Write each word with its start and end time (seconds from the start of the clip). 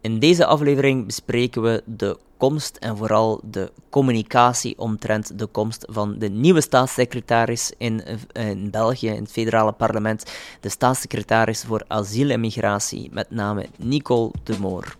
In 0.00 0.18
deze 0.18 0.46
aflevering 0.46 1.06
bespreken 1.06 1.62
we 1.62 1.82
de 1.84 2.18
komst 2.36 2.76
en 2.76 2.96
vooral 2.96 3.40
de 3.44 3.72
communicatie 3.90 4.78
omtrent 4.78 5.38
de 5.38 5.46
komst 5.46 5.84
van 5.90 6.18
de 6.18 6.28
nieuwe 6.28 6.60
staatssecretaris 6.60 7.72
in, 7.78 8.02
in 8.32 8.70
België, 8.70 9.08
in 9.08 9.22
het 9.22 9.30
federale 9.30 9.72
parlement, 9.72 10.32
de 10.60 10.68
staatssecretaris 10.68 11.64
voor 11.64 11.84
asiel 11.88 12.30
en 12.30 12.40
migratie, 12.40 13.08
met 13.12 13.30
name 13.30 13.66
Nicole 13.76 14.30
de 14.42 14.58
Moor. 14.58 14.96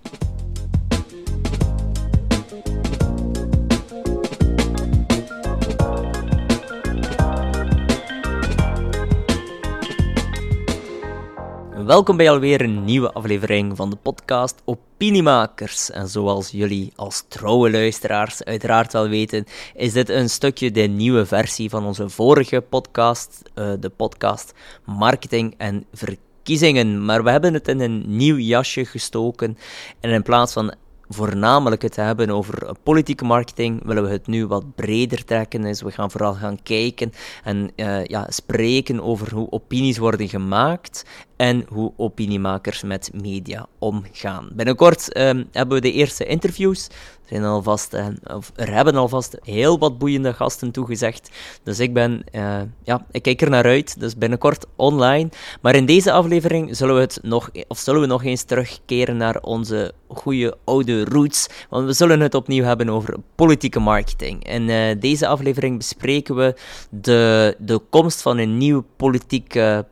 Welkom 11.88 12.16
bij 12.16 12.30
alweer 12.30 12.60
een 12.60 12.84
nieuwe 12.84 13.12
aflevering 13.12 13.76
van 13.76 13.90
de 13.90 13.96
podcast 13.96 14.62
Opiniemakers. 14.64 15.90
En 15.90 16.08
zoals 16.08 16.50
jullie 16.50 16.92
als 16.96 17.24
trouwe 17.28 17.70
luisteraars 17.70 18.44
uiteraard 18.44 18.92
wel 18.92 19.08
weten, 19.08 19.44
is 19.74 19.92
dit 19.92 20.08
een 20.08 20.30
stukje 20.30 20.70
de 20.70 20.80
nieuwe 20.80 21.26
versie 21.26 21.70
van 21.70 21.84
onze 21.84 22.08
vorige 22.08 22.60
podcast, 22.60 23.42
uh, 23.54 23.72
de 23.80 23.88
podcast 23.88 24.54
Marketing 24.84 25.54
en 25.56 25.84
Verkiezingen. 25.92 27.04
Maar 27.04 27.24
we 27.24 27.30
hebben 27.30 27.54
het 27.54 27.68
in 27.68 27.80
een 27.80 28.04
nieuw 28.06 28.36
jasje 28.36 28.84
gestoken 28.84 29.58
en 30.00 30.10
in 30.10 30.22
plaats 30.22 30.52
van 30.52 30.74
voornamelijk 31.08 31.82
het 31.82 31.96
hebben 31.96 32.30
over 32.30 32.74
politieke 32.82 33.24
marketing, 33.24 33.84
willen 33.84 34.02
we 34.02 34.10
het 34.10 34.26
nu 34.26 34.46
wat 34.46 34.74
breder 34.74 35.24
trekken. 35.24 35.62
Dus 35.62 35.82
we 35.82 35.90
gaan 35.90 36.10
vooral 36.10 36.34
gaan 36.34 36.62
kijken 36.62 37.12
en 37.44 37.70
uh, 37.76 38.04
ja, 38.04 38.26
spreken 38.28 39.02
over 39.02 39.34
hoe 39.34 39.50
opinies 39.50 39.98
worden 39.98 40.28
gemaakt 40.28 41.04
en 41.38 41.64
hoe 41.68 41.92
opiniemakers 41.96 42.82
met 42.82 43.10
media 43.22 43.66
omgaan. 43.78 44.48
Binnenkort 44.52 45.16
uh, 45.16 45.22
hebben 45.52 45.76
we 45.76 45.80
de 45.80 45.92
eerste 45.92 46.24
interviews. 46.24 46.86
Er, 46.86 46.94
zijn 47.28 47.44
alvast, 47.44 47.94
uh, 47.94 48.06
of 48.36 48.52
er 48.54 48.72
hebben 48.72 48.94
alvast 48.94 49.36
heel 49.42 49.78
wat 49.78 49.98
boeiende 49.98 50.32
gasten 50.32 50.70
toegezegd. 50.70 51.30
Dus 51.62 51.80
ik 51.80 51.92
ben, 51.92 52.24
uh, 52.32 52.60
ja, 52.82 53.06
ik 53.10 53.22
kijk 53.22 53.40
er 53.40 53.50
naar 53.50 53.64
uit. 53.64 54.00
Dus 54.00 54.16
binnenkort 54.16 54.66
online. 54.76 55.28
Maar 55.60 55.74
in 55.74 55.86
deze 55.86 56.12
aflevering 56.12 56.76
zullen 56.76 56.94
we, 56.94 57.00
het 57.00 57.18
nog, 57.22 57.50
of 57.68 57.78
zullen 57.78 58.00
we 58.00 58.06
nog 58.06 58.24
eens 58.24 58.42
terugkeren 58.42 59.16
naar 59.16 59.40
onze 59.40 59.92
goede 60.08 60.56
oude 60.64 61.04
roots. 61.04 61.48
Want 61.70 61.86
we 61.86 61.92
zullen 61.92 62.20
het 62.20 62.34
opnieuw 62.34 62.64
hebben 62.64 62.88
over 62.88 63.16
politieke 63.34 63.80
marketing. 63.80 64.48
In 64.48 64.68
uh, 64.68 65.00
deze 65.00 65.26
aflevering 65.26 65.76
bespreken 65.76 66.34
we 66.34 66.54
de, 66.90 67.56
de 67.58 67.80
komst 67.90 68.22
van 68.22 68.38
een 68.38 68.56
nieuw 68.56 68.84
politieke 68.96 69.86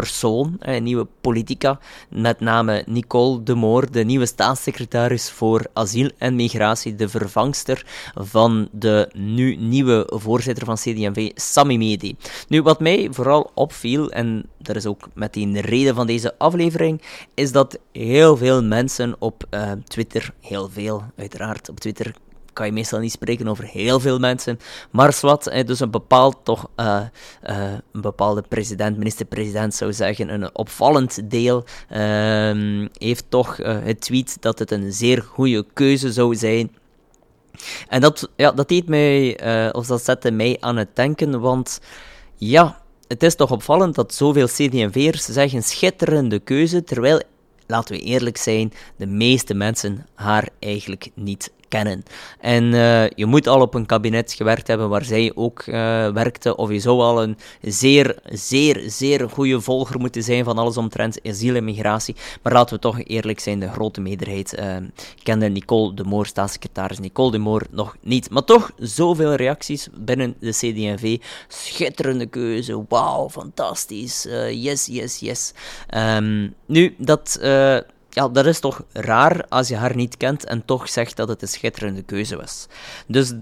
persoon, 0.00 0.56
een 0.58 0.82
nieuwe 0.82 1.06
politica, 1.20 1.78
met 2.08 2.40
name 2.40 2.82
Nicole 2.86 3.42
de 3.42 3.54
Moor, 3.54 3.90
de 3.90 4.04
nieuwe 4.04 4.26
staatssecretaris 4.26 5.30
voor 5.30 5.66
asiel 5.72 6.10
en 6.18 6.34
migratie, 6.34 6.94
de 6.94 7.08
vervangster 7.08 7.86
van 8.14 8.68
de 8.72 9.08
nu 9.12 9.56
nieuwe 9.56 10.06
voorzitter 10.08 10.64
van 10.64 10.74
CD&V, 10.74 11.30
Sami 11.34 11.78
Medi. 11.78 12.16
Nu, 12.48 12.62
wat 12.62 12.80
mij 12.80 13.08
vooral 13.10 13.50
opviel, 13.54 14.10
en 14.10 14.44
dat 14.58 14.76
is 14.76 14.86
ook 14.86 15.08
meteen 15.14 15.52
de 15.52 15.60
reden 15.60 15.94
van 15.94 16.06
deze 16.06 16.34
aflevering, 16.38 17.02
is 17.34 17.52
dat 17.52 17.78
heel 17.92 18.36
veel 18.36 18.62
mensen 18.62 19.16
op 19.18 19.44
uh, 19.50 19.72
Twitter, 19.84 20.34
heel 20.40 20.68
veel 20.68 21.02
uiteraard, 21.16 21.68
op 21.68 21.80
Twitter 21.80 22.14
kan 22.54 22.66
je 22.66 22.72
meestal 22.72 22.98
niet 22.98 23.12
spreken 23.12 23.48
over 23.48 23.64
heel 23.64 24.00
veel 24.00 24.18
mensen. 24.18 24.58
Maar 24.90 25.12
zwart, 25.12 25.66
dus 25.66 25.80
een 25.80 25.90
bepaald 25.90 26.36
toch, 26.42 26.68
uh, 26.76 27.00
uh, 27.50 27.72
een 27.92 28.00
bepaalde 28.00 28.42
president, 28.48 28.96
minister-president 28.96 29.74
zou 29.74 29.92
zeggen, 29.92 30.28
een 30.28 30.56
opvallend 30.56 31.30
deel, 31.30 31.64
uh, 31.90 32.86
heeft 32.92 33.24
toch 33.28 33.58
uh, 33.58 33.76
het 33.82 34.00
tweet 34.00 34.36
dat 34.40 34.58
het 34.58 34.70
een 34.70 34.92
zeer 34.92 35.22
goede 35.22 35.64
keuze 35.72 36.12
zou 36.12 36.34
zijn. 36.34 36.76
En 37.88 38.00
dat, 38.00 38.30
ja, 38.36 38.52
dat 38.52 38.68
deed 38.68 38.88
mij, 38.88 39.38
of 39.72 39.86
dat 39.86 40.04
zette 40.04 40.30
mij 40.30 40.56
aan 40.60 40.76
het 40.76 40.96
denken, 40.96 41.40
want 41.40 41.80
ja, 42.36 42.82
het 43.08 43.22
is 43.22 43.34
toch 43.34 43.50
opvallend 43.50 43.94
dat 43.94 44.14
zoveel 44.14 44.46
CD&V'ers 44.46 45.24
zeggen 45.24 45.62
schitterende 45.62 46.38
keuze, 46.38 46.84
terwijl 46.84 47.22
laten 47.66 47.94
we 47.94 48.00
eerlijk 48.00 48.36
zijn, 48.36 48.72
de 48.96 49.06
meeste 49.06 49.54
mensen 49.54 50.06
haar 50.14 50.48
eigenlijk 50.58 51.10
niet 51.14 51.52
En 52.40 52.72
uh, 52.72 53.08
je 53.08 53.26
moet 53.26 53.46
al 53.46 53.60
op 53.60 53.74
een 53.74 53.86
kabinet 53.86 54.32
gewerkt 54.32 54.66
hebben 54.66 54.88
waar 54.88 55.04
zij 55.04 55.32
ook 55.34 55.66
uh, 55.66 55.74
werkte, 56.08 56.56
of 56.56 56.70
je 56.70 56.78
zou 56.78 57.00
al 57.00 57.22
een 57.22 57.36
zeer, 57.62 58.18
zeer, 58.24 58.82
zeer 58.86 59.30
goede 59.30 59.60
volger 59.60 60.00
moeten 60.00 60.22
zijn 60.22 60.44
van 60.44 60.58
alles 60.58 60.76
omtrent 60.76 61.18
asiel 61.22 61.54
en 61.54 61.64
migratie. 61.64 62.16
Maar 62.42 62.52
laten 62.52 62.74
we 62.74 62.80
toch 62.80 63.04
eerlijk 63.04 63.40
zijn, 63.40 63.60
de 63.60 63.68
grote 63.68 64.00
meerderheid 64.00 64.58
uh, 64.58 64.76
kende 65.22 65.48
Nicole 65.48 65.94
de 65.94 66.04
Moor, 66.04 66.26
staatssecretaris 66.26 66.98
Nicole 66.98 67.30
de 67.30 67.38
Moor, 67.38 67.66
nog 67.70 67.96
niet. 68.00 68.30
Maar 68.30 68.44
toch, 68.44 68.70
zoveel 68.78 69.34
reacties 69.34 69.88
binnen 69.94 70.34
de 70.40 70.50
CD&V. 70.50 71.18
Schitterende 71.48 72.26
keuze, 72.26 72.84
wauw, 72.88 73.30
fantastisch, 73.30 74.26
yes, 74.50 74.86
yes, 74.86 75.18
yes. 75.18 75.52
Um, 75.96 76.54
nu, 76.66 76.94
dat 76.98 77.38
ja, 78.14 78.28
dat 78.28 78.46
is 78.46 78.60
toch 78.60 78.82
raar 78.92 79.44
als 79.48 79.68
je 79.68 79.76
haar 79.76 79.96
niet 79.96 80.16
kent 80.16 80.44
en 80.44 80.64
toch 80.64 80.88
zegt 80.88 81.16
dat 81.16 81.28
het 81.28 81.42
een 81.42 81.48
schitterende 81.48 82.02
keuze 82.02 82.36
was. 82.36 82.66
Dus 83.06 83.32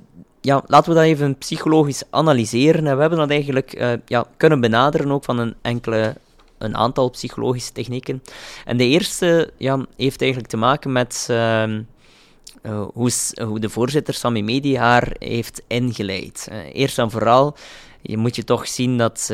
ja, 0.41 0.63
laten 0.67 0.89
we 0.89 0.99
dat 0.99 1.05
even 1.05 1.39
psychologisch 1.39 2.03
analyseren. 2.11 2.87
En 2.87 2.95
we 2.95 3.01
hebben 3.01 3.19
dat 3.19 3.31
eigenlijk 3.31 3.81
uh, 3.81 3.93
ja, 4.07 4.27
kunnen 4.37 4.61
benaderen 4.61 5.11
ook 5.11 5.25
van 5.25 5.39
een 5.39 5.55
enkele 5.63 6.17
een 6.59 6.77
aantal 6.77 7.11
psychologische 7.11 7.73
technieken. 7.73 8.23
En 8.65 8.77
de 8.77 8.85
eerste 8.85 9.51
ja, 9.57 9.87
heeft 9.97 10.21
eigenlijk 10.21 10.51
te 10.51 10.57
maken 10.57 10.93
met 10.93 11.29
uh, 11.31 11.69
uh, 11.69 12.85
hoe, 12.95 13.61
de 13.61 13.69
voorzitter 13.69 14.15
Sami 14.15 14.43
Medi 14.43 14.77
haar 14.77 15.17
heeft 15.19 15.63
ingeleid. 15.67 16.49
eerst 16.73 16.99
en 16.99 17.11
vooral 17.11 17.57
je 18.01 18.17
moet 18.17 18.37
je 18.37 18.45
toch 18.45 18.69
zien 18.69 18.99
dat 18.99 19.31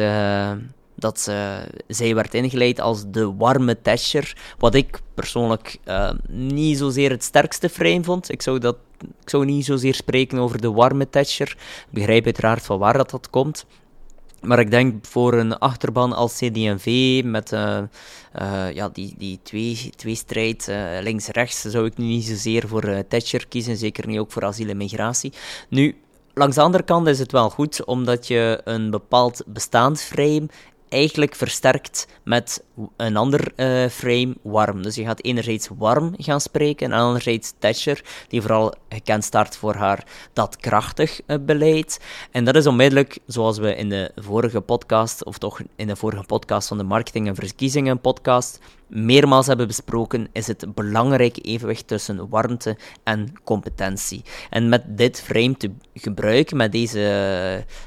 dat 0.99 1.27
uh, 1.29 1.57
zij 1.87 2.15
werd 2.15 2.35
ingeleid 2.35 2.81
als 2.81 3.05
de 3.09 3.35
warme 3.35 3.81
Thatcher. 3.83 4.37
Wat 4.59 4.75
ik 4.75 5.01
persoonlijk 5.15 5.79
uh, 5.85 6.11
niet 6.29 6.79
zozeer 6.79 7.11
het 7.11 7.25
sterkste 7.25 7.69
frame 7.69 8.05
vond. 8.05 8.33
Ik 8.33 8.43
zou, 8.43 8.59
dat, 8.59 8.77
ik 9.21 9.31
zou 9.31 9.45
niet 9.45 9.65
zozeer 9.65 9.95
spreken 9.95 10.39
over 10.39 10.61
de 10.61 10.71
warme 10.71 11.11
Thatcher. 11.11 11.49
Ik 11.59 11.87
begrijp 11.91 12.25
uiteraard 12.25 12.63
van 12.63 12.79
waar 12.79 12.97
dat, 12.97 13.11
dat 13.11 13.31
komt. 13.31 13.67
Maar 14.41 14.59
ik 14.59 14.71
denk 14.71 15.07
voor 15.07 15.35
een 15.35 15.59
achterban 15.59 16.13
als 16.13 16.37
CD&V 16.37 17.21
met 17.25 17.53
uh, 17.53 17.79
uh, 18.41 18.73
ja, 18.73 18.89
die, 18.89 19.15
die 19.19 19.41
twee, 19.43 19.91
twee 19.97 20.15
strijd 20.15 20.71
links-rechts 21.01 21.61
zou 21.61 21.87
ik 21.87 21.97
niet 21.97 22.25
zozeer 22.25 22.69
voor 22.69 23.05
Thatcher 23.09 23.49
kiezen, 23.49 23.77
zeker 23.77 24.07
niet 24.07 24.19
ook 24.19 24.33
voor 24.33 24.45
asiel 24.45 24.69
en 24.69 24.77
migratie. 24.77 25.33
Nu, 25.69 25.97
langs 26.35 26.57
de 26.57 26.63
andere 26.63 26.85
kant 26.85 27.07
is 27.07 27.19
het 27.19 27.33
wel 27.33 27.51
goed, 27.51 27.85
omdat 27.85 28.27
je 28.27 28.61
een 28.65 28.91
bepaald 28.91 29.43
bestaansframe 29.47 30.49
eigenlijk 30.89 31.35
versterkt 31.35 32.07
met 32.25 32.65
een 32.97 33.17
ander 33.17 33.53
uh, 33.57 33.89
frame, 33.89 34.37
warm. 34.43 34.83
Dus 34.83 34.95
je 34.95 35.05
gaat 35.05 35.23
enerzijds 35.23 35.69
warm 35.79 36.15
gaan 36.17 36.41
spreken 36.41 36.93
en 36.93 36.99
anderzijds 36.99 37.53
Thatcher, 37.59 38.05
die 38.29 38.41
vooral 38.41 38.75
gekend 38.89 39.25
staat 39.25 39.57
voor 39.57 39.75
haar 39.75 40.07
dat 40.33 40.57
krachtig 40.57 41.21
uh, 41.27 41.37
beleid. 41.41 42.01
En 42.31 42.45
dat 42.45 42.55
is 42.57 42.67
onmiddellijk, 42.67 43.19
zoals 43.27 43.59
we 43.59 43.75
in 43.75 43.89
de 43.89 44.11
vorige 44.17 44.61
podcast, 44.61 45.25
of 45.25 45.39
toch 45.39 45.61
in 45.77 45.87
de 45.87 45.97
vorige 45.97 46.25
podcast 46.25 46.69
van 46.69 46.79
de 46.79 46.85
Marketing 46.85 47.27
en 47.27 47.35
Verkiezingen 47.35 48.01
podcast, 48.01 48.61
meermaals 48.89 49.47
hebben 49.47 49.67
besproken, 49.67 50.29
is 50.33 50.47
het 50.47 50.75
belangrijke 50.75 51.41
evenwicht 51.41 51.87
tussen 51.87 52.29
warmte 52.29 52.77
en 53.05 53.33
competentie. 53.45 54.23
En 54.51 54.69
met 54.69 54.83
dit 54.87 55.21
frame 55.21 55.57
te 55.57 55.71
gebruiken, 55.95 56.57
met 56.57 56.73
deze 56.73 56.99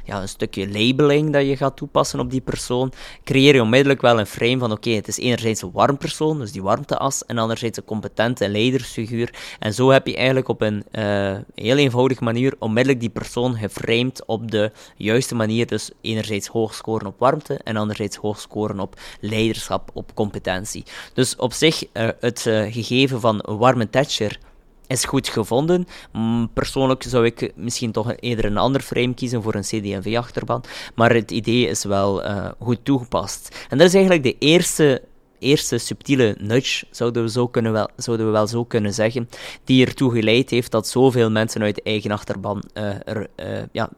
ja, 0.06 0.22
een 0.22 0.28
stukje 0.28 0.68
labeling 0.68 1.34
dat 1.34 1.46
je 1.46 1.58
gaat 1.58 1.78
toepassen 1.78 2.20
op 2.20 2.32
die 2.32 2.42
persoon, 2.42 2.92
creëer 3.24 3.56
je 3.56 3.62
onmiddellijk 3.62 4.02
wel 4.02 4.20
een 4.20 4.26
frame 4.26 4.58
van 4.58 4.72
oké, 4.72 4.90
het 4.90 5.08
is 5.08 5.18
enerzijds 5.18 5.62
een 5.62 5.72
warm 5.72 5.98
persoon, 5.98 6.40
dus 6.40 6.52
die 6.52 6.64
warmteas, 6.64 7.26
en 7.26 7.38
anderzijds 7.38 7.78
een 7.78 7.84
competente 7.84 8.50
leidersfiguur. 8.50 9.34
En 9.60 9.74
zo 9.74 9.90
heb 9.90 10.08
je 10.08 10.16
eigenlijk 10.16 10.48
op 10.48 10.62
een 10.62 10.84
uh, 10.92 11.38
heel 11.56 11.78
eenvoudige 11.78 12.24
manier 12.24 12.56
onmiddellijk 12.60 13.00
die 13.00 13.10
persoon 13.10 13.56
geframed 13.56 14.26
op 14.26 14.52
de 14.52 14.72
juiste 14.98 15.36
manier. 15.36 15.68
Dus 15.68 15.92
enerzijds 16.02 16.48
hoog 16.48 16.74
scoren 16.74 17.08
op 17.08 17.20
warmte 17.20 17.60
en 17.64 17.78
anderzijds 17.78 18.18
hoog 18.18 18.40
scoren 18.40 18.80
op 18.80 19.00
leiderschap, 19.20 19.90
op 19.94 20.14
competentie. 20.14 20.84
Dus 21.14 21.36
op 21.36 21.54
zich, 21.54 21.84
uh, 21.94 22.10
het 22.20 22.46
uh, 22.46 22.74
gegeven 22.74 23.20
van 23.20 23.46
warme 23.48 23.90
Thatcher 23.90 24.40
is 24.88 25.06
goed 25.06 25.30
gevonden. 25.30 25.88
Mm, 26.12 26.50
persoonlijk 26.54 27.04
zou 27.04 27.26
ik 27.26 27.52
misschien 27.56 27.92
toch 27.92 28.14
eerder 28.20 28.46
een 28.46 28.58
ander 28.58 28.82
frame 28.82 29.14
kiezen 29.14 29.44
voor 29.44 29.56
een 29.56 29.62
CD&V-achterban, 29.62 30.64
maar 30.96 31.14
het 31.14 31.32
idee 31.32 31.68
is 31.68 31.84
wel 31.84 32.26
uh, 32.26 32.48
goed 32.60 32.80
toegepast. 32.84 33.66
En 33.70 33.78
dat 33.78 33.88
is 33.88 33.94
eigenlijk 33.94 34.24
de 34.24 34.36
eerste 34.40 35.02
eerste 35.42 35.78
subtiele 35.78 36.36
nudge, 36.40 36.86
zouden 36.92 37.24
we, 37.24 37.30
zo 37.30 37.48
kunnen 37.48 37.72
wel, 37.72 37.90
zouden 37.96 38.26
we 38.26 38.32
wel 38.32 38.48
zo 38.48 38.64
kunnen 38.64 38.94
zeggen, 38.94 39.30
die 39.64 39.86
ertoe 39.86 40.12
geleid 40.12 40.50
heeft 40.50 40.72
dat 40.72 40.88
zoveel 40.88 41.32
mensen 41.32 41.62
uit 41.62 41.84
eigen 41.84 42.12
achterban 42.12 42.64
uh, 42.74 43.08
er, 43.08 43.28
ja, 43.72 43.90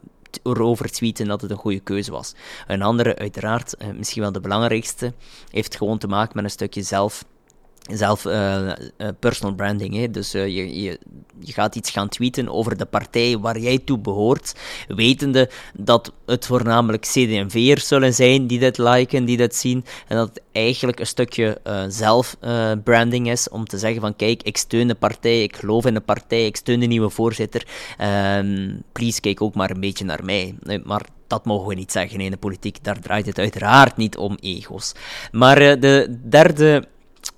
erover 0.43 0.91
tweeten 0.91 1.27
dat 1.27 1.41
het 1.41 1.51
een 1.51 1.57
goede 1.57 1.79
keuze 1.79 2.11
was. 2.11 2.33
Een 2.67 2.81
andere, 2.81 3.15
uiteraard, 3.15 3.75
misschien 3.95 4.21
wel 4.21 4.31
de 4.31 4.39
belangrijkste, 4.39 5.13
heeft 5.49 5.77
gewoon 5.77 5.97
te 5.97 6.07
maken 6.07 6.35
met 6.35 6.43
een 6.43 6.49
stukje 6.49 6.81
zelf 6.81 7.25
zelf 7.91 8.25
uh, 8.25 8.71
personal 9.19 9.55
branding. 9.55 9.95
Hè? 9.95 10.11
Dus 10.11 10.35
uh, 10.35 10.47
je, 10.47 10.81
je, 10.81 10.99
je 11.39 11.53
gaat 11.53 11.75
iets 11.75 11.89
gaan 11.89 12.09
tweeten 12.09 12.49
over 12.49 12.77
de 12.77 12.85
partij 12.85 13.37
waar 13.37 13.59
jij 13.59 13.77
toe 13.77 13.99
behoort, 13.99 14.55
wetende 14.87 15.49
dat 15.73 16.13
het 16.25 16.45
voornamelijk 16.45 17.03
CD&V'ers 17.03 17.87
zullen 17.87 18.13
zijn 18.13 18.47
die 18.47 18.59
dit 18.59 18.77
liken, 18.77 19.25
die 19.25 19.37
dit 19.37 19.55
zien, 19.55 19.85
en 20.07 20.17
dat 20.17 20.27
het 20.27 20.41
eigenlijk 20.51 20.99
een 20.99 21.07
stukje 21.07 21.59
uh, 21.67 21.83
zelfbranding 21.87 23.29
is 23.29 23.49
om 23.49 23.65
te 23.65 23.77
zeggen 23.77 24.01
van 24.01 24.15
kijk, 24.15 24.43
ik 24.43 24.57
steun 24.57 24.87
de 24.87 24.95
partij, 24.95 25.43
ik 25.43 25.55
geloof 25.55 25.85
in 25.85 25.93
de 25.93 26.01
partij, 26.01 26.45
ik 26.45 26.55
steun 26.55 26.79
de 26.79 26.85
nieuwe 26.85 27.09
voorzitter, 27.09 27.67
um, 28.37 28.83
please 28.91 29.21
kijk 29.21 29.41
ook 29.41 29.55
maar 29.55 29.69
een 29.69 29.79
beetje 29.79 30.05
naar 30.05 30.25
mij. 30.25 30.55
Maar 30.83 31.05
dat 31.27 31.45
mogen 31.45 31.67
we 31.67 31.75
niet 31.75 31.91
zeggen 31.91 32.19
in 32.19 32.31
de 32.31 32.37
politiek, 32.37 32.83
daar 32.83 32.99
draait 32.99 33.25
het 33.25 33.39
uiteraard 33.39 33.97
niet 33.97 34.17
om 34.17 34.37
ego's. 34.41 34.93
Maar 35.31 35.79
de 35.79 36.19
derde 36.29 36.87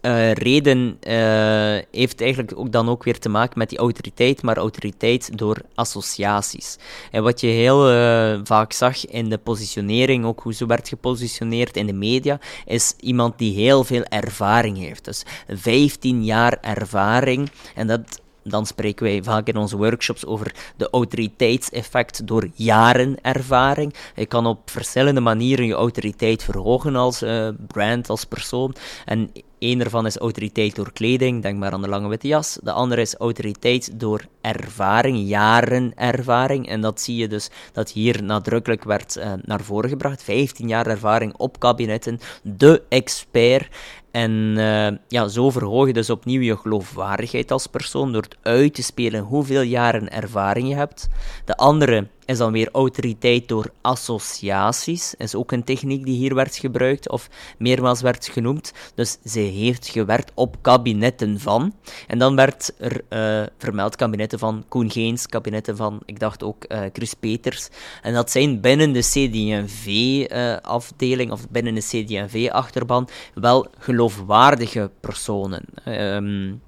uh, 0.06 0.31
reden 0.31 0.98
uh, 1.07 1.84
heeft 1.92 2.22
eigenlijk 2.22 2.54
ook 2.56 2.72
dan 2.72 2.90
ook 2.90 3.04
weer 3.04 3.19
te 3.19 3.30
maken 3.30 3.60
met 3.60 3.69
die 3.69 3.78
autoriteit, 3.78 4.42
maar 4.42 4.57
autoriteit 4.57 5.38
door 5.38 5.62
associaties. 5.75 6.78
En 7.12 7.24
wat 7.24 7.42
je 7.42 7.48
heel 7.48 7.92
uh, 7.92 8.40
vaak 8.44 8.74
zag 8.74 9.06
in 9.06 9.30
de 9.30 9.38
positionering, 9.38 10.25
ook 10.25 10.40
hoe 10.40 10.54
ze 10.54 10.66
werd 10.66 10.88
gepositioneerd 10.88 11.78
in 11.78 11.86
de 11.86 11.94
media, 11.94 12.40
is 12.66 12.94
iemand 13.00 13.38
die 13.38 13.56
heel 13.56 13.84
veel 13.84 14.04
ervaring 14.04 14.78
heeft. 14.78 15.06
Dus 15.06 15.24
15 15.48 16.24
jaar 16.24 16.58
ervaring. 16.62 17.50
En 17.75 17.88
dat 17.88 18.24
dan 18.48 18.66
spreken 18.66 19.06
wij 19.06 19.24
vaak 19.24 19.48
in 19.48 19.58
onze 19.58 19.78
workshops 19.78 20.26
over 20.26 20.56
de 20.78 20.90
autoriteitseffect 20.90 22.28
door 22.28 22.50
jaren 22.54 23.18
ervaring. 23.22 23.94
Je 24.16 24.26
kan 24.26 24.46
op 24.46 24.70
verschillende 24.70 25.22
manieren 25.22 25.66
je 25.66 25.74
autoriteit 25.74 26.44
verhogen 26.44 26.96
als 26.96 27.24
uh, 27.24 27.50
brand, 27.68 28.10
als 28.10 28.26
persoon. 28.26 28.76
En 29.06 29.32
Eén 29.60 29.80
ervan 29.80 30.06
is 30.06 30.18
autoriteit 30.18 30.76
door 30.76 30.94
kleding, 30.94 31.42
denk 31.42 31.58
maar 31.58 31.72
aan 31.72 31.82
de 31.82 31.88
lange 31.88 32.08
witte 32.08 32.28
jas. 32.28 32.60
De 32.64 32.72
andere 32.72 33.02
is 33.02 33.16
autoriteit 33.16 34.00
door 34.00 34.26
ervaring, 34.42 35.28
jaren 35.28 35.92
ervaring. 35.96 36.68
En 36.68 36.82
dat 36.82 37.02
zie 37.02 37.16
je 37.16 37.28
dus 37.28 37.50
dat 37.74 37.92
hier 37.92 38.24
nadrukkelijk 38.24 38.84
werd 38.84 39.16
uh, 39.18 39.34
naar 39.42 39.62
voren 39.62 39.90
gebracht. 39.90 40.24
15 40.24 40.68
jaar 40.68 40.88
ervaring 40.88 41.38
op 41.38 41.60
kabinetten, 41.60 42.20
de 42.44 42.84
expert. 42.90 43.68
En 44.16 44.32
uh, 44.58 44.88
ja, 45.08 45.28
zo 45.28 45.50
verhoog 45.50 45.88
je 45.88 45.94
dus 45.94 46.10
opnieuw 46.10 46.42
je 46.42 46.58
geloofwaardigheid 46.58 47.52
als 47.52 47.68
persoon 47.68 48.12
door 48.12 48.28
uit 48.42 48.74
te 48.74 48.84
spelen 48.84 49.22
hoeveel 49.22 49.62
jaren 49.62 50.12
ervaring 50.12 50.68
je 50.70 50.76
hebt. 50.76 51.08
De 51.46 51.56
andere 51.58 52.08
is 52.25 52.38
dan 52.38 52.51
weer 52.51 52.69
autoriteit 52.72 53.48
door 53.48 53.72
associaties. 53.81 55.16
Is 55.18 55.36
ook 55.36 55.51
een 55.51 55.63
techniek 55.63 56.06
die 56.06 56.18
hier 56.18 56.36
werd 56.36 56.56
gebruikt 56.56 57.10
of 57.10 57.30
meermaals 57.57 58.01
werd 58.01 58.27
genoemd. 58.27 58.74
Dus 58.95 59.18
ze 59.25 59.39
heeft 59.39 59.88
gewerkt 59.88 60.31
op 60.33 60.56
kabinetten 60.62 61.39
van. 61.39 61.74
En 62.07 62.18
dan 62.18 62.36
werd 62.36 62.74
er 62.77 63.01
uh, 63.10 63.44
vermeld 63.57 63.95
kabinetten 63.95 64.39
van 64.39 64.66
Koen 64.68 64.92
Geens, 64.92 65.27
kabinetten 65.27 65.77
van, 65.77 66.01
ik 66.06 66.19
dacht 66.19 66.44
ook, 66.44 66.66
uh, 66.68 66.80
Chris 66.94 67.13
Peters. 67.13 67.68
En 68.01 68.13
dat 68.13 68.31
zijn 68.31 68.62
binnen 68.62 68.92
de 68.92 69.00
CD&V-afdeling 69.00 71.31
of 71.31 71.50
binnen 71.50 71.75
de 71.75 71.81
CD&V-achterban 71.81 73.07
wel 73.33 73.68
geloofwaardige 73.77 74.92
personen. 75.00 75.63
Um, 75.88 76.62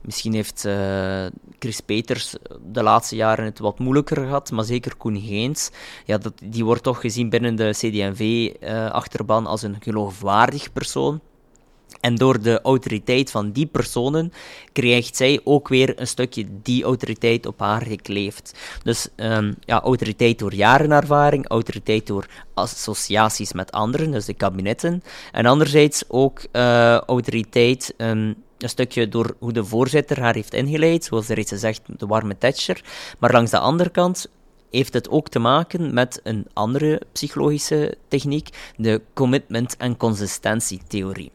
Misschien 0.00 0.32
heeft 0.34 0.64
uh, 0.66 1.26
Chris 1.58 1.80
Peters 1.80 2.34
de 2.72 2.82
laatste 2.82 3.16
jaren 3.16 3.44
het 3.44 3.58
wat 3.58 3.78
moeilijker 3.78 4.16
gehad, 4.16 4.50
maar 4.50 4.64
zeker 4.64 4.96
Koen 4.96 5.20
Geens, 5.20 5.70
ja, 6.04 6.18
dat, 6.18 6.32
die 6.44 6.64
wordt 6.64 6.82
toch 6.82 7.00
gezien 7.00 7.28
binnen 7.28 7.56
de 7.56 7.70
CD&V-achterban 7.70 9.42
uh, 9.42 9.48
als 9.48 9.62
een 9.62 9.76
geloofwaardig 9.80 10.72
persoon. 10.72 11.20
En 12.00 12.14
door 12.14 12.42
de 12.42 12.60
autoriteit 12.62 13.30
van 13.30 13.52
die 13.52 13.66
personen 13.66 14.32
krijgt 14.72 15.16
zij 15.16 15.40
ook 15.44 15.68
weer 15.68 16.00
een 16.00 16.06
stukje 16.06 16.46
die 16.62 16.84
autoriteit 16.84 17.46
op 17.46 17.58
haar 17.58 17.82
gekleefd. 17.82 18.58
Dus 18.82 19.08
um, 19.16 19.54
ja, 19.60 19.80
autoriteit 19.80 20.38
door 20.38 20.54
jarenervaring, 20.54 21.48
autoriteit 21.48 22.06
door 22.06 22.26
associaties 22.54 23.52
met 23.52 23.72
anderen, 23.72 24.10
dus 24.10 24.24
de 24.24 24.34
kabinetten. 24.34 25.02
En 25.32 25.46
anderzijds 25.46 26.04
ook 26.08 26.40
autoriteit 27.06 27.94
um, 27.96 28.36
een 28.62 28.68
stukje 28.68 29.08
door 29.08 29.36
hoe 29.38 29.52
de 29.52 29.64
voorzitter 29.64 30.20
haar 30.20 30.34
heeft 30.34 30.54
ingeleid, 30.54 31.04
zoals 31.04 31.28
er 31.28 31.38
iets 31.38 31.52
zegt, 31.52 31.82
de 31.98 32.06
warme 32.06 32.38
Thatcher. 32.38 32.84
Maar 33.18 33.32
langs 33.32 33.50
de 33.50 33.58
andere 33.58 33.90
kant 33.90 34.30
heeft 34.70 34.92
het 34.92 35.08
ook 35.08 35.28
te 35.28 35.38
maken 35.38 35.94
met 35.94 36.20
een 36.22 36.46
andere 36.52 37.00
psychologische 37.12 37.94
techniek, 38.08 38.72
de 38.76 39.02
commitment- 39.14 39.76
en 39.76 39.96
consistentietheorie. 39.96 41.32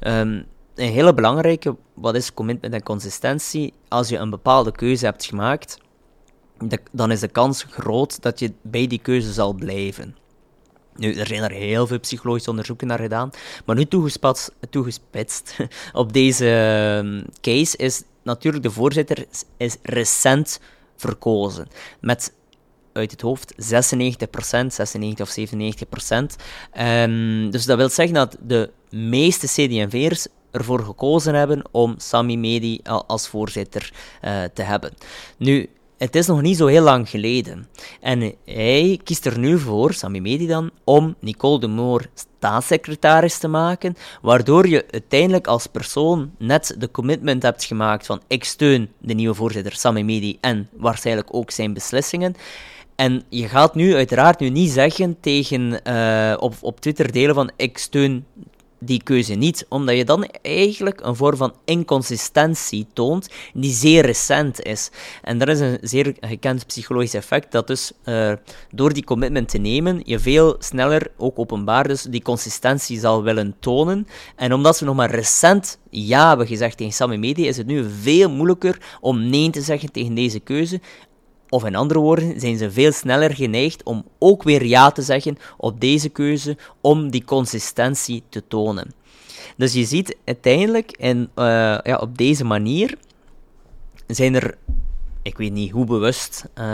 Um, 0.00 0.46
een 0.74 0.92
hele 0.92 1.14
belangrijke, 1.14 1.76
wat 1.94 2.14
is 2.14 2.34
commitment 2.34 2.74
en 2.74 2.82
consistentie? 2.82 3.72
Als 3.88 4.08
je 4.08 4.16
een 4.16 4.30
bepaalde 4.30 4.72
keuze 4.72 5.04
hebt 5.04 5.24
gemaakt, 5.24 5.78
dan 6.92 7.10
is 7.10 7.20
de 7.20 7.28
kans 7.28 7.66
groot 7.70 8.22
dat 8.22 8.38
je 8.38 8.52
bij 8.62 8.86
die 8.86 8.98
keuze 8.98 9.32
zal 9.32 9.52
blijven. 9.52 10.16
Nu, 10.96 11.14
er 11.14 11.26
zijn 11.26 11.42
er 11.42 11.50
heel 11.50 11.86
veel 11.86 12.00
psychologische 12.00 12.50
onderzoeken 12.50 12.86
naar 12.86 12.98
gedaan, 12.98 13.30
maar 13.64 13.76
nu 13.76 13.84
toegespitst, 14.70 15.56
op 15.92 16.12
deze 16.12 16.48
ehm, 16.48 17.22
case 17.40 17.76
is 17.76 18.02
natuurlijk 18.22 18.62
de 18.62 18.70
voorzitter 18.70 19.26
is 19.56 19.76
recent 19.82 20.60
verkozen. 20.96 21.68
Met 22.00 22.32
uit 22.92 23.10
het 23.10 23.20
hoofd 23.20 23.54
96%, 23.54 23.56
96 24.66 25.20
of 25.20 25.36
97%. 25.38 26.14
Um, 26.80 27.50
dus 27.50 27.64
dat 27.64 27.76
wil 27.76 27.88
zeggen 27.88 28.14
dat 28.14 28.36
de 28.40 28.70
meeste 28.90 29.46
CD&V'ers 29.46 30.26
ervoor 30.50 30.80
gekozen 30.80 31.34
hebben 31.34 31.62
om 31.70 31.94
Sami 31.98 32.38
Medi 32.38 32.80
als 33.06 33.28
voorzitter 33.28 33.92
uh, 34.24 34.42
te 34.54 34.62
hebben. 34.62 34.92
Nu, 35.36 35.68
het 36.04 36.16
is 36.16 36.26
nog 36.26 36.42
niet 36.42 36.56
zo 36.56 36.66
heel 36.66 36.82
lang 36.82 37.08
geleden. 37.08 37.68
En 38.00 38.34
hij 38.44 39.00
kiest 39.04 39.26
er 39.26 39.38
nu 39.38 39.58
voor, 39.58 39.92
Sami 39.92 40.20
Medi 40.20 40.46
dan, 40.46 40.70
om 40.84 41.14
Nicole 41.20 41.60
de 41.60 41.66
Moor 41.66 42.06
staatssecretaris 42.14 43.38
te 43.38 43.48
maken, 43.48 43.96
waardoor 44.22 44.68
je 44.68 44.84
uiteindelijk 44.90 45.46
als 45.46 45.66
persoon 45.66 46.30
net 46.38 46.74
de 46.78 46.90
commitment 46.90 47.42
hebt 47.42 47.64
gemaakt 47.64 48.06
van 48.06 48.22
ik 48.26 48.44
steun 48.44 48.88
de 48.98 49.14
nieuwe 49.14 49.34
voorzitter 49.34 49.72
Sami 49.72 50.04
Medi 50.04 50.38
en 50.40 50.68
waarschijnlijk 50.76 51.28
ook 51.34 51.50
zijn 51.50 51.74
beslissingen. 51.74 52.34
En 52.96 53.22
je 53.28 53.48
gaat 53.48 53.74
nu 53.74 53.94
uiteraard 53.94 54.40
nu 54.40 54.48
niet 54.48 54.70
zeggen 54.70 55.20
tegen, 55.20 55.80
uh, 55.88 56.36
op, 56.38 56.54
op 56.60 56.80
Twitter 56.80 57.12
delen 57.12 57.34
van 57.34 57.50
ik 57.56 57.78
steun 57.78 58.26
die 58.78 59.02
keuze 59.02 59.34
niet, 59.34 59.66
omdat 59.68 59.96
je 59.96 60.04
dan 60.04 60.24
eigenlijk 60.42 61.00
een 61.00 61.16
vorm 61.16 61.36
van 61.36 61.54
inconsistentie 61.64 62.86
toont 62.92 63.28
die 63.54 63.72
zeer 63.72 64.06
recent 64.06 64.62
is. 64.62 64.90
En 65.22 65.38
dat 65.38 65.48
is 65.48 65.60
een 65.60 65.78
zeer 65.80 66.14
gekend 66.20 66.66
psychologisch 66.66 67.14
effect, 67.14 67.52
dat 67.52 67.66
dus 67.66 67.92
uh, 68.04 68.32
door 68.70 68.92
die 68.92 69.04
commitment 69.04 69.48
te 69.48 69.58
nemen, 69.58 70.00
je 70.04 70.18
veel 70.18 70.56
sneller, 70.58 71.10
ook 71.16 71.38
openbaar 71.38 71.88
dus, 71.88 72.02
die 72.02 72.22
consistentie 72.22 72.98
zal 72.98 73.22
willen 73.22 73.56
tonen. 73.60 74.06
En 74.36 74.52
omdat 74.52 74.76
ze 74.76 74.84
nog 74.84 74.96
maar 74.96 75.10
recent 75.10 75.78
ja 75.90 76.28
hebben 76.28 76.46
gezegd 76.46 76.76
tegen 76.76 76.92
Sammy 76.92 77.16
Media, 77.16 77.48
is 77.48 77.56
het 77.56 77.66
nu 77.66 77.90
veel 78.00 78.30
moeilijker 78.30 78.78
om 79.00 79.28
nee 79.30 79.50
te 79.50 79.60
zeggen 79.60 79.92
tegen 79.92 80.14
deze 80.14 80.40
keuze. 80.40 80.80
Of 81.54 81.64
in 81.64 81.74
andere 81.74 82.00
woorden, 82.00 82.40
zijn 82.40 82.56
ze 82.56 82.70
veel 82.70 82.92
sneller 82.92 83.34
geneigd 83.34 83.82
om 83.82 84.04
ook 84.18 84.42
weer 84.42 84.64
ja 84.64 84.90
te 84.90 85.02
zeggen 85.02 85.36
op 85.56 85.80
deze 85.80 86.08
keuze 86.08 86.56
om 86.80 87.10
die 87.10 87.24
consistentie 87.24 88.22
te 88.28 88.42
tonen. 88.48 88.94
Dus 89.56 89.72
je 89.72 89.84
ziet 89.84 90.16
uiteindelijk, 90.24 90.90
en 90.90 91.18
uh, 91.18 91.44
ja, 91.82 91.98
op 92.00 92.18
deze 92.18 92.44
manier 92.44 92.98
zijn 94.06 94.34
er, 94.34 94.58
ik 95.22 95.36
weet 95.36 95.52
niet 95.52 95.70
hoe 95.70 95.84
bewust, 95.84 96.44
uh, 96.48 96.64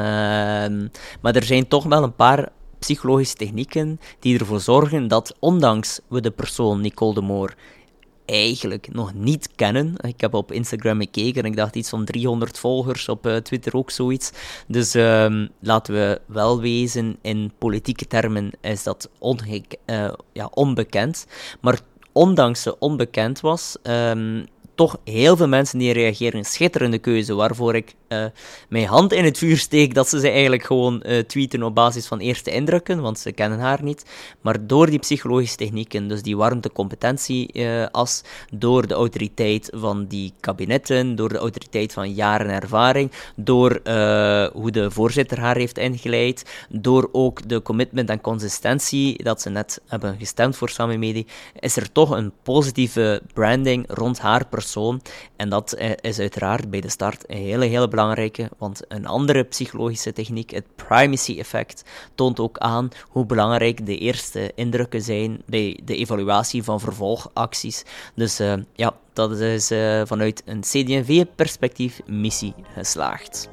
maar 1.21 1.35
er 1.35 1.45
zijn 1.45 1.69
toch 1.69 1.85
wel 1.85 2.03
een 2.03 2.15
paar 2.15 2.49
psychologische 2.79 3.37
technieken 3.37 4.01
die 4.19 4.39
ervoor 4.39 4.61
zorgen 4.61 5.09
dat, 5.09 5.37
ondanks 5.39 6.01
we 6.09 6.21
de 6.21 6.31
persoon 6.31 6.81
Nicole 6.81 7.15
de 7.15 7.21
Moor 7.21 7.55
eigenlijk 8.31 8.93
nog 8.93 9.15
niet 9.15 9.49
kennen. 9.55 9.95
Ik 10.01 10.21
heb 10.21 10.35
op 10.35 10.53
Instagram 10.53 11.01
gekeken 11.01 11.43
en 11.43 11.51
ik 11.51 11.57
dacht 11.57 11.77
iets 11.77 11.89
van 11.89 12.05
300 12.05 12.59
volgers, 12.59 13.09
op 13.09 13.27
uh, 13.27 13.37
Twitter 13.37 13.77
ook 13.77 13.91
zoiets. 13.91 14.31
Dus 14.67 14.95
um, 14.95 15.49
laten 15.61 15.95
we 15.95 16.21
wel 16.27 16.61
wezen, 16.61 17.17
in 17.23 17.53
politieke 17.59 18.07
termen 18.07 18.51
is 18.61 18.83
dat 18.83 19.09
uh, 19.87 20.11
ja, 20.33 20.49
onbekend. 20.55 21.27
Maar 21.61 21.81
ondanks 22.13 22.63
ze 22.63 22.79
onbekend 22.79 23.41
was, 23.41 23.77
um, 23.83 24.47
toch 24.81 24.99
heel 25.05 25.37
veel 25.37 25.49
mensen 25.49 25.79
die 25.79 25.93
reageren. 25.93 26.45
Schitterende 26.45 26.99
keuze, 26.99 27.35
waarvoor 27.35 27.75
ik 27.75 27.95
uh, 28.09 28.25
mijn 28.69 28.87
hand 28.87 29.13
in 29.13 29.25
het 29.25 29.39
vuur 29.39 29.57
steek 29.59 29.95
dat 29.95 30.09
ze 30.09 30.21
ze 30.21 30.29
eigenlijk 30.29 30.63
gewoon 30.63 31.03
uh, 31.07 31.19
tweeten 31.19 31.63
op 31.63 31.75
basis 31.75 32.07
van 32.07 32.19
eerste 32.19 32.51
indrukken, 32.51 33.01
want 33.01 33.19
ze 33.19 33.33
kennen 33.33 33.59
haar 33.59 33.83
niet. 33.83 34.05
Maar 34.41 34.67
door 34.67 34.91
die 34.91 34.99
psychologische 34.99 35.57
technieken, 35.57 36.09
dus 36.09 36.23
die 36.23 36.37
warmte-competentie-as, 36.37 38.23
door 38.53 38.87
de 38.87 38.95
autoriteit 38.95 39.71
van 39.75 40.07
die 40.07 40.33
kabinetten, 40.41 41.17
door 41.17 41.29
de 41.29 41.39
autoriteit 41.39 41.93
van 41.93 42.13
jaren 42.13 42.51
ervaring, 42.51 43.13
door 43.37 43.81
hoe 44.53 44.71
de 44.71 44.91
voorzitter 44.91 45.41
haar 45.41 45.57
heeft 45.57 45.79
ingeleid, 45.79 46.67
door 46.69 47.09
ook 47.13 47.49
de 47.49 47.63
commitment 47.63 48.11
en 48.11 48.21
consistentie 48.21 49.23
dat 49.23 49.41
ze 49.41 49.51
net 49.51 49.81
hebben 49.87 50.17
gestemd 50.19 50.57
voor 50.57 50.69
Sami 50.69 50.97
Medi, 50.97 51.27
is 51.59 51.77
er 51.77 51.93
toch 51.93 52.11
een 52.11 52.33
positieve 52.43 53.23
branding 53.33 53.85
rond 53.89 54.19
haar 54.19 54.47
persoon. 54.47 54.69
En 55.37 55.49
dat 55.49 55.73
eh, 55.73 55.91
is 56.01 56.19
uiteraard 56.19 56.71
bij 56.71 56.81
de 56.81 56.89
start 56.89 57.25
een 57.27 57.37
hele, 57.37 57.65
hele 57.65 57.89
belangrijke, 57.89 58.51
want 58.59 58.83
een 58.89 59.07
andere 59.07 59.43
psychologische 59.43 60.13
techniek, 60.13 60.51
het 60.51 60.65
primacy 60.75 61.39
effect, 61.39 61.85
toont 62.15 62.41
ook 62.41 62.59
aan 62.59 62.89
hoe 63.09 63.27
belangrijk 63.27 63.87
de 63.87 63.99
eerste 63.99 64.53
indrukken 64.55 65.03
zijn 65.03 65.43
bij 65.47 65.81
de 65.85 65.97
evaluatie 65.97 66.63
van 66.63 66.81
vervolgacties. 66.81 67.85
Dus 68.15 68.41
uh, 68.41 68.55
ja, 68.75 68.95
dat 69.13 69.41
is 69.41 69.71
uh, 69.71 70.03
vanuit 70.05 70.43
een 70.45 70.61
CD&V-perspectief 70.61 72.01
missie 72.07 72.55
geslaagd. 72.75 73.51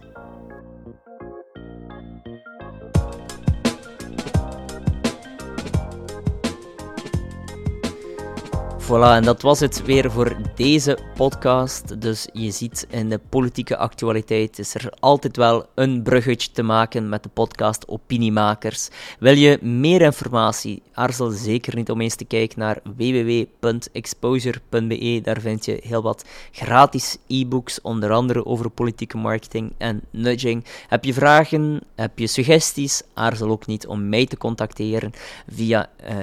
Voilà, 8.88 9.16
en 9.16 9.24
dat 9.24 9.42
was 9.42 9.60
het 9.60 9.86
weer 9.86 10.12
voor 10.12 10.36
deze 10.56 10.98
podcast. 11.16 12.02
Dus 12.02 12.28
je 12.34 12.52
ziet 12.52 12.88
in 12.90 13.10
de 13.10 13.20
politieke 13.30 13.78
actualiteit 13.78 14.60
is 14.60 14.74
er 14.74 14.94
altijd 15.00 15.38
wel 15.38 15.66
een 15.76 16.04
bruggetje 16.04 16.52
te 16.52 16.64
maken 16.64 17.10
met 17.10 17.24
de 17.24 17.30
podcast 17.30 17.88
Opiniemakers. 17.88 18.90
Wil 19.20 19.36
je 19.36 19.60
meer 19.62 20.02
informatie? 20.02 20.82
Aarzel 20.94 21.30
zeker 21.30 21.76
niet 21.76 21.92
om 21.92 22.02
eens 22.02 22.16
te 22.16 22.26
kijken 22.26 22.60
naar 22.60 22.80
www.exposure.be. 22.96 25.20
Daar 25.24 25.42
vind 25.42 25.66
je 25.66 25.80
heel 25.84 26.02
wat 26.02 26.26
gratis 26.52 27.18
e-books, 27.28 27.82
onder 27.82 28.12
andere 28.12 28.46
over 28.46 28.70
politieke 28.70 29.18
marketing 29.18 29.74
en 29.78 30.02
nudging. 30.12 30.66
Heb 30.88 31.04
je 31.04 31.14
vragen? 31.14 31.82
Heb 31.96 32.20
je 32.20 32.28
suggesties? 32.28 33.02
Aarzel 33.14 33.50
ook 33.50 33.66
niet 33.66 33.88
om 33.88 34.10
mij 34.10 34.26
te 34.26 34.38
contacteren 34.38 35.12
via 35.48 35.90
uh. 36.10 36.22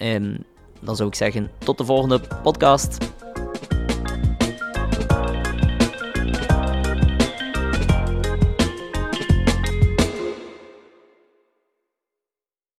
En 0.00 0.44
dan 0.80 0.96
zou 0.96 1.08
ik 1.08 1.14
zeggen, 1.14 1.50
tot 1.58 1.78
de 1.78 1.84
volgende 1.84 2.20
podcast. 2.42 2.98